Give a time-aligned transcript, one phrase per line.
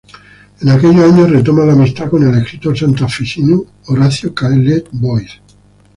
[0.63, 5.31] En aquellos años retoma la amistad con el escritor santafesino Horacio Caillet-Bois.